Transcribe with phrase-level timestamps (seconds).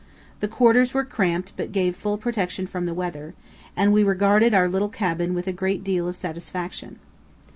[0.39, 3.35] The quarters were cramped but gave full protection from the weather,
[3.77, 6.97] and we regarded our little cabin with a great deal of satisfaction.